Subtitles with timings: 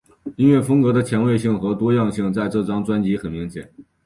[0.35, 3.71] 音乐风格的前卫性和多样性在这张专辑很明显。